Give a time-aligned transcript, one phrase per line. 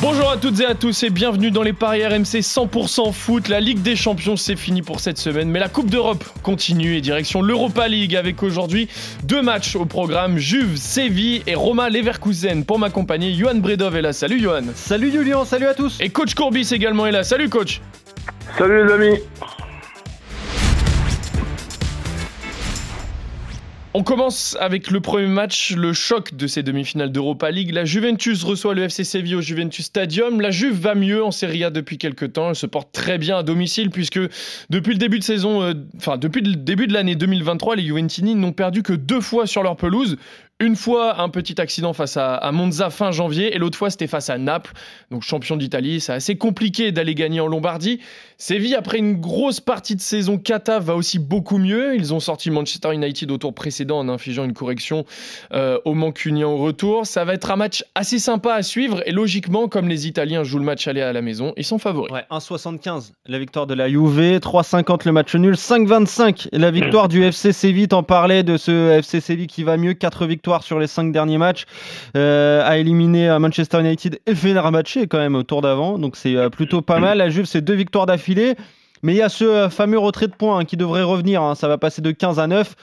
[0.00, 3.48] Bonjour à toutes et à tous et bienvenue dans les paris RMC 100% foot.
[3.48, 7.00] La Ligue des Champions c'est fini pour cette semaine, mais la Coupe d'Europe continue et
[7.00, 8.88] direction l'Europa League avec aujourd'hui
[9.24, 12.64] deux matchs au programme Juve, Séville et Roma Leverkusen.
[12.64, 14.12] Pour m'accompagner, Johan Bredov est là.
[14.12, 14.62] Salut Johan.
[14.76, 15.98] Salut Julien, salut à tous.
[16.00, 17.24] Et coach Courbis également est là.
[17.24, 17.80] Salut coach.
[18.56, 19.18] Salut les amis.
[23.98, 27.72] On commence avec le premier match, le choc de ces demi-finales d'Europa League.
[27.72, 30.40] La Juventus reçoit le FC Séville au Juventus Stadium.
[30.40, 32.50] La Juve va mieux en Serie A depuis quelques temps.
[32.50, 34.20] Elle se porte très bien à domicile puisque
[34.70, 38.36] depuis le début de saison, euh, enfin depuis le début de l'année 2023, les Juventini
[38.36, 40.16] n'ont perdu que deux fois sur leur pelouse.
[40.60, 44.28] Une fois un petit accident face à, Monza fin janvier et l'autre fois c'était face
[44.28, 44.72] à Naples,
[45.08, 46.00] donc champion d'Italie.
[46.00, 48.00] C'est assez compliqué d'aller gagner en Lombardie.
[48.38, 51.94] Séville, après une grosse partie de saison cata, va aussi beaucoup mieux.
[51.94, 55.04] Ils ont sorti Manchester United au tour précédent en infligeant une correction
[55.52, 57.06] euh, au Mancunien au retour.
[57.06, 60.58] Ça va être un match assez sympa à suivre et logiquement, comme les Italiens jouent
[60.58, 62.10] le match aller à la maison, ils sont favoris.
[62.10, 67.22] Ouais, 1,75 la victoire de la Juve, 3,50 le match nul, 5,25 la victoire du
[67.22, 67.86] FC Séville.
[67.86, 71.38] T'en parlais de ce FC Séville qui va mieux, 4 victoires sur les cinq derniers
[71.38, 71.64] matchs,
[72.16, 76.36] euh, a éliminé euh, Manchester United et Fenerbahçe quand même au tour d'avant, donc c'est
[76.36, 77.18] euh, plutôt pas mal.
[77.18, 78.54] La Juve, c'est deux victoires d'affilée.
[79.02, 81.42] Mais il y a ce fameux retrait de points hein, qui devrait revenir.
[81.42, 81.54] Hein.
[81.54, 82.74] ça va passer de 15 à 9.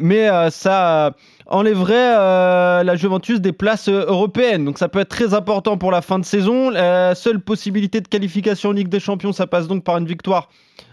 [0.00, 1.12] mais ça
[1.46, 4.64] enlèverait la Juventus des places européennes.
[4.64, 6.70] Donc ça peut être très important pour la fin de saison.
[6.70, 10.48] La seule possibilité de qualification en Ligue des Champions, ça passe donc par une victoire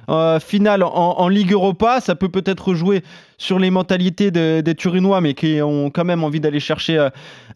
[0.10, 2.02] euh, finale en, Ligue Europa.
[2.02, 3.04] Ça peut peut-être jouer
[3.38, 7.10] sur les mentalités des Turinois, mais qui ont quand même envie d'aller chercher euh,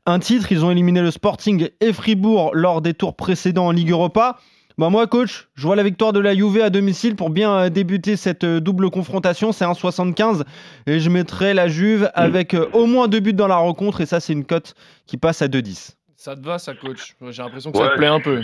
[0.05, 0.51] un titre.
[0.51, 4.37] Ils ont éliminé le Sporting et Fribourg lors des tours précédents en Ligue Europa.
[4.79, 7.69] Bah moi, coach, je vois la victoire de la Juve à domicile pour bien euh,
[7.69, 9.51] débuter cette double confrontation.
[9.51, 10.43] C'est 1,75
[10.85, 14.19] et je mettrai la Juve avec au moins deux buts dans la rencontre et ça,
[14.19, 14.75] c'est une cote
[15.07, 15.95] qui passe à 2,10.
[16.15, 17.15] Ça te va, ça, coach?
[17.29, 18.43] J'ai l'impression que ça te plaît un peu.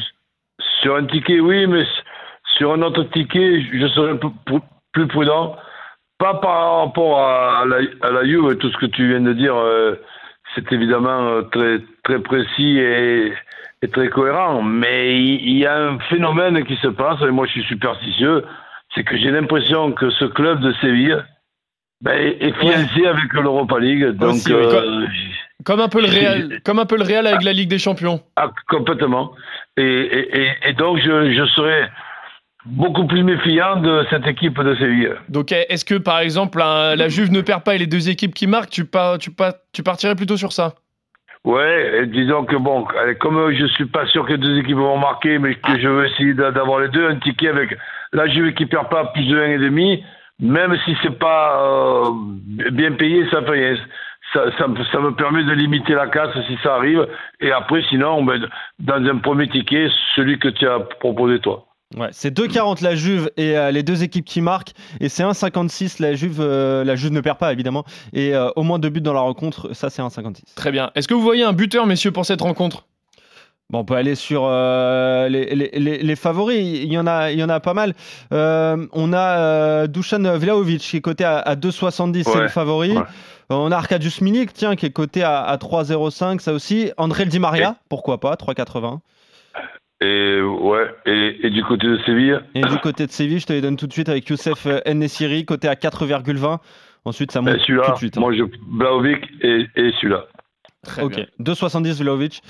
[0.81, 1.83] Sur un ticket, oui, mais
[2.57, 4.19] sur un autre ticket, je serais
[4.91, 5.55] plus prudent.
[6.17, 9.55] Pas par rapport à la, à la Juve, tout ce que tu viens de dire,
[9.55, 9.95] euh,
[10.55, 13.33] c'est évidemment euh, très, très précis et,
[13.91, 14.61] très cohérent.
[14.61, 18.45] Mais il y, a un phénomène qui se passe, et moi je suis superstitieux,
[18.95, 21.23] c'est que j'ai l'impression que ce club de Séville
[22.01, 24.05] ben, est fiancé avec l'Europa League.
[24.17, 25.05] Donc, euh,
[25.65, 28.21] comme, un peu le Real, comme un peu le Real avec la Ligue des Champions.
[28.35, 29.33] Ah, complètement.
[29.77, 31.89] Et, et, et donc je, je serais
[32.65, 35.13] beaucoup plus méfiant de cette équipe de Séville.
[35.29, 38.47] Donc est-ce que par exemple la Juve ne perd pas et les deux équipes qui
[38.47, 38.85] marquent, tu,
[39.19, 39.31] tu,
[39.73, 40.75] tu partirais plutôt sur ça?
[41.45, 42.87] Ouais, disons que bon,
[43.19, 46.33] comme je suis pas sûr que deux équipes vont marquer, mais que je veux essayer
[46.33, 47.77] d'avoir les deux, un ticket avec
[48.13, 50.03] la Juve qui perd pas plus de 1,5,
[50.39, 52.11] même si c'est pas euh,
[52.71, 53.75] bien payé, ça fait
[54.31, 57.07] ça, ça, ça, me permet de limiter la casse si ça arrive.
[57.39, 58.47] Et après, sinon, ben,
[58.79, 61.65] dans un premier ticket, celui que tu as proposé toi.
[61.97, 64.73] Ouais, c'est 2,40 la Juve et euh, les deux équipes qui marquent.
[64.99, 66.37] Et c'est 1,56 la Juve.
[66.39, 67.85] Euh, la Juve ne perd pas, évidemment.
[68.13, 70.55] Et euh, au moins deux buts dans la rencontre, ça c'est 1,56.
[70.55, 70.91] Très bien.
[70.95, 72.85] Est-ce que vous voyez un buteur, messieurs, pour cette rencontre?
[73.69, 75.69] Bon, on peut aller sur les, les,
[76.03, 76.59] les, favoris.
[76.59, 77.95] Il y en a, il y en a pas mal.
[78.29, 82.93] on a Dusan Vlaovic qui est coté à, 2,70, c'est le favori.
[83.49, 86.91] On a Arkadiusz Milik, tiens, qui est coté à, à 3,05, ça aussi.
[86.97, 88.99] André Di Maria, pourquoi pas, 3,80.
[90.03, 93.61] Et ouais, et, du côté de Séville Et du côté de Séville, je te les
[93.61, 96.59] donne tout de suite avec Youssef Nessiri, côté à 4,20.
[97.05, 98.17] Ensuite, ça monte tout de suite.
[98.17, 98.21] Hein.
[98.21, 100.25] Moi, je Blaovic et, et celui-là.
[101.01, 102.41] ok, 2,70 Vlaovic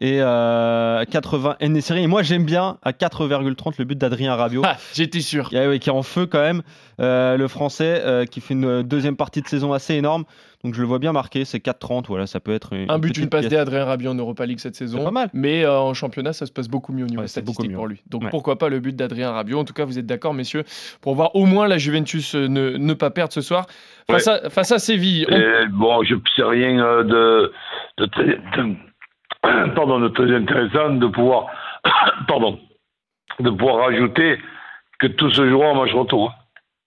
[0.00, 2.02] et 80 euh, Nessiri.
[2.02, 4.62] Et moi, j'aime bien à 4,30 le but d'Adrien Rabiot.
[4.64, 5.50] Ah, j'étais sûr.
[5.50, 6.62] Qui, est en feu quand même.
[7.00, 10.24] Euh, le français euh, qui fait une deuxième partie de saison assez énorme.
[10.64, 13.28] Donc je le vois bien marqué, c'est 4-30, voilà, ça peut être un but, une
[13.28, 15.02] passe d'Adrien Rabiot en Europa League cette saison.
[15.02, 15.28] Pas mal.
[15.32, 18.00] Mais euh, en championnat, ça se passe beaucoup mieux au niveau statistique pour lui.
[18.08, 20.62] Donc pourquoi pas le but d'Adrien Rabiot En tout cas, vous êtes d'accord, messieurs,
[21.00, 23.66] pour voir au moins la Juventus euh, ne, pas perdre ce soir
[24.08, 25.26] face, à, face à Séville.
[25.72, 27.52] Bon, je ne sais rien euh, de,
[27.98, 28.76] de,
[29.74, 31.46] pardon, de très intéressant de pouvoir,
[32.28, 32.60] pardon,
[33.40, 34.38] de pouvoir rajouter
[35.00, 36.32] que tout se jouera en match retour.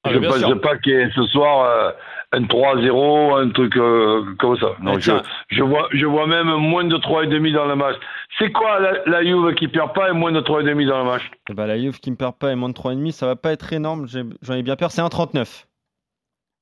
[0.05, 1.93] Ah, je ne pense pas qu'il y ait ce soir
[2.35, 4.75] un 3-0, un truc euh, comme ça.
[4.81, 5.11] Non, je,
[5.49, 7.95] je, vois, je vois même moins de 3,5 dans le match.
[8.37, 11.31] C'est quoi la, la, Juve qui perd pas et moins de 3,5 dans le match?
[11.51, 13.71] Bah, La Juve qui ne perd pas et moins de 3,5, ça va pas être
[13.71, 14.07] énorme.
[14.41, 14.91] J'en ai, bien peur.
[14.91, 15.67] C'est un 39.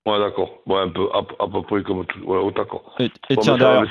[0.05, 0.59] Ouais, d'accord.
[0.65, 2.19] Ouais, un peu, à, peu près comme tout.
[2.19, 2.95] Ouais, d'accord.
[2.99, 3.85] Et, tiens, derrière,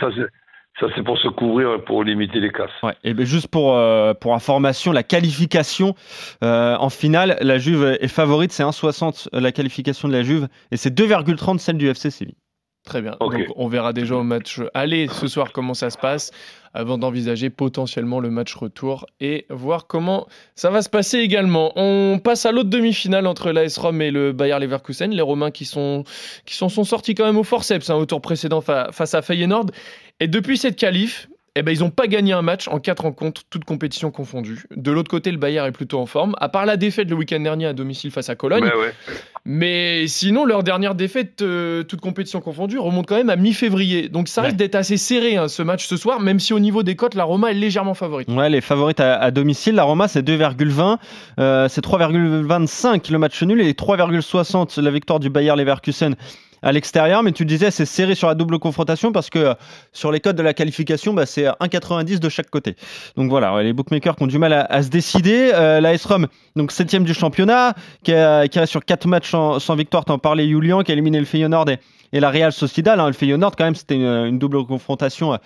[0.81, 2.71] ça c'est pour se couvrir et pour limiter les casses.
[2.83, 5.95] Ouais, et ben juste pour, euh, pour information, la qualification
[6.43, 10.77] euh, en finale, la Juve est favorite, c'est 1,60 la qualification de la Juve et
[10.77, 12.37] c'est 2,30 celle du FC Séville.
[12.85, 13.17] Très bien.
[13.21, 16.33] Donc, on verra déjà au match aller ce soir comment ça se passe
[16.75, 20.27] avant d'envisager potentiellement le match retour et voir comment
[20.57, 21.73] ça va se passer également.
[21.77, 25.11] On passe à l'autre demi-finale entre l'AS Rome et le Bayer Leverkusen.
[25.13, 26.03] Les Romains qui sont
[26.45, 29.67] qui sont sortis quand même au forceps hein, au tour précédent fa- face à Feyenoord.
[30.19, 33.43] Et depuis cette qualif, eh ben, ils n'ont pas gagné un match en quatre rencontres,
[33.51, 34.65] toutes compétitions confondues.
[34.75, 37.41] De l'autre côté, le Bayer est plutôt en forme, à part la défaite le week-end
[37.41, 38.65] dernier à domicile face à Cologne.
[38.65, 38.95] Ouais, ouais.
[39.45, 44.09] Mais sinon, leur dernière défaite, euh, toute compétition confondue, remonte quand même à mi-février.
[44.09, 46.83] Donc ça risque d'être assez serré hein, ce match ce soir, même si au niveau
[46.83, 48.31] des cotes, la Roma est légèrement favorite.
[48.31, 50.97] Ouais, les favorites à, à domicile, la Roma c'est 2,20,
[51.39, 56.15] euh, c'est 3,25 le match nul et 3,60 la victoire du Bayer Leverkusen
[56.63, 57.23] à l'extérieur.
[57.23, 59.55] Mais tu disais c'est serré sur la double confrontation parce que euh,
[59.93, 62.77] sur les codes de la qualification, bah, c'est 1,90 de chaque côté.
[63.17, 65.51] Donc voilà, les bookmakers qui ont du mal à, se décider.
[65.55, 69.75] Euh, la S Rome, donc septième du championnat, qui, reste sur quatre matchs sans, sans
[69.75, 70.05] victoire.
[70.05, 71.79] T'en parlais, Julian, qui a éliminé le Feyenoord et,
[72.13, 72.99] et la Real Sociedad.
[72.99, 73.07] hein.
[73.07, 75.37] Le Feyenoord, quand même, c'était une, une double confrontation euh,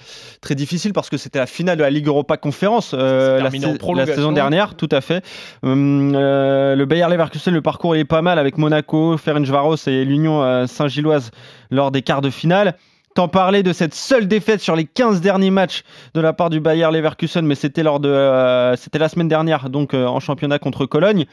[0.40, 4.06] très difficile parce que c'était la finale de la Ligue Europa Conférence euh, la, la
[4.06, 5.24] saison dernière, tout à fait.
[5.62, 10.42] Hum, euh, le Bayer Leverkusen, le parcours est pas mal avec Monaco, Ferencvaros et l'Union
[10.42, 11.30] euh, Saint-Gilloise
[11.70, 12.74] lors des quarts de finale.
[13.14, 16.60] T'en parlais de cette seule défaite sur les 15 derniers matchs de la part du
[16.60, 20.58] Bayer Leverkusen, mais c'était lors de, euh, c'était la semaine dernière, donc euh, en championnat
[20.58, 21.24] contre Cologne.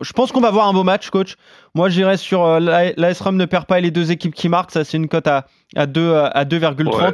[0.00, 1.34] Je pense qu'on va voir un beau match, coach.
[1.74, 4.48] Moi, j'irais sur euh, la- l'AS Rome ne perd pas et les deux équipes qui
[4.48, 4.70] marquent.
[4.70, 5.44] Ça, c'est une cote à,
[5.76, 6.86] à 2 à 2,30.
[7.02, 7.12] Ouais.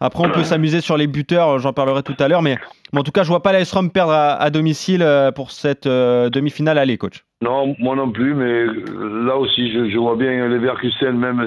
[0.00, 1.58] Après, on peut s'amuser sur les buteurs.
[1.60, 2.56] J'en parlerai tout à l'heure, mais,
[2.92, 5.50] mais en tout cas, je vois pas l'AS Rome perdre à, à domicile euh, pour
[5.52, 6.78] cette euh, demi-finale.
[6.78, 7.24] Allez, coach.
[7.40, 11.46] Non, moi non plus, mais euh, là aussi, je, je vois bien les Verkusen, même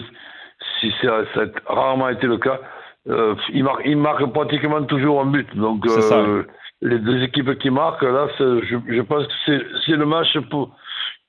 [0.80, 2.60] si ça, ça a rarement été le cas,
[3.10, 5.48] euh, ils, marquent, ils marquent pratiquement toujours un but.
[5.56, 6.44] Donc, ça, euh,
[6.86, 9.34] les deux équipes qui marquent, là, je, je pense que
[9.86, 10.76] c'est le match pour,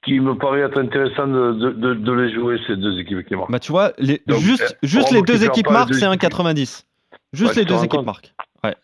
[0.05, 3.35] qui me paraît être intéressant de, de, de, de les jouer, ces deux équipes qui
[3.35, 3.51] marquent.
[3.51, 6.31] Bah, tu vois, les- Donc, juste, euh, juste Rome les deux équipes marquent, c'est équipes.
[6.33, 6.85] 1,90.
[7.33, 8.33] Juste les deux équipes marquent.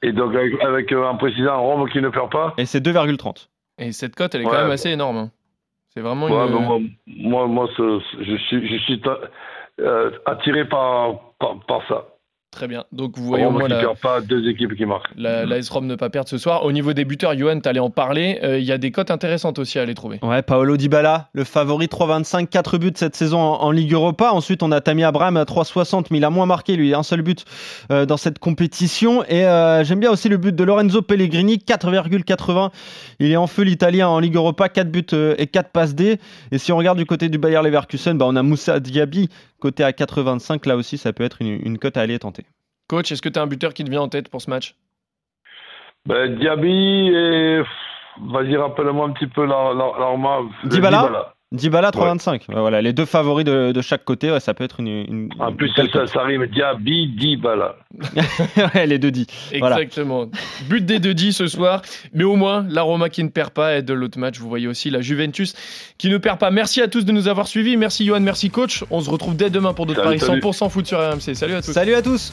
[0.02, 3.48] Et donc, avec, avec euh, en précisant Rome qui ne perd pas, Et c'est 2,30.
[3.78, 4.50] Et cette cote, elle est Ouais.
[4.52, 5.16] quand même assez énorme.
[5.16, 5.30] hein.
[5.94, 6.90] C'est vraiment ouais, une.
[7.28, 9.18] moi, moi, je suis, je suis ta-
[9.80, 12.04] euh, attiré par, par, par ça.
[12.52, 12.84] Très bien.
[12.92, 15.08] Donc vous voyez au moins la, pas, deux équipes qui marquent.
[15.16, 16.66] la, l'AS Rome ne pas perdre ce soir.
[16.66, 18.38] Au niveau des buteurs, Johan, t'allais en parler.
[18.42, 20.18] Euh, Il y a des cotes intéressantes aussi à aller trouver.
[20.22, 24.30] Ouais, Paolo Dybala, le favori 3,25, 4 buts cette saison en, en Ligue Europa.
[24.32, 27.22] Ensuite, on a Tammy Abraham à 3,60, mais il a moins marqué, lui, un seul
[27.22, 27.46] but
[27.90, 29.24] euh, dans cette compétition.
[29.24, 32.70] Et euh, j'aime bien aussi le but de Lorenzo Pellegrini, 4,80.
[33.18, 36.18] Il est en feu l'Italien en Ligue Europa, 4 buts euh, et 4 passes D.
[36.50, 39.30] Et si on regarde du côté du Bayer Leverkusen, bah, on a Moussa Diaby,
[39.62, 40.68] côté à 4,25.
[40.68, 42.44] Là aussi, ça peut être une, une cote à aller tenter.
[42.88, 44.74] Coach, est-ce que tu as un buteur qui te vient en tête pour ce match?
[46.06, 47.62] Ben, Diaby et.
[48.20, 49.88] Vas-y, rappelle-moi un petit peu la, la.
[50.64, 52.30] Dybala Dybala 3,25.
[52.48, 54.88] Ouais, voilà, les deux favoris de, de chaque côté, ouais, ça peut être une.
[54.88, 57.76] une- En une plus, belle ça, ça rime Diaby, Dybala.
[58.74, 59.26] ouais, les deux dits.
[59.58, 59.80] Voilà.
[59.80, 60.26] Exactement.
[60.68, 61.82] But des deux dits ce soir.
[62.14, 63.76] Mais au moins, la Roma qui ne perd pas.
[63.78, 65.54] Et de l'autre match, vous voyez aussi la Juventus
[65.98, 66.50] qui ne perd pas.
[66.50, 67.76] Merci à tous de nous avoir suivis.
[67.76, 68.84] Merci Johan, merci coach.
[68.90, 70.40] On se retrouve dès demain pour d'autres paris salut.
[70.40, 71.34] 100% foot sur RMC.
[71.34, 71.72] Salut à tous.
[71.72, 72.32] Salut à tous